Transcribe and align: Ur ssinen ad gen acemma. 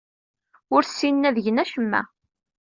Ur 0.75 0.81
ssinen 0.85 1.27
ad 1.29 1.37
gen 1.45 1.61
acemma. 1.63 2.01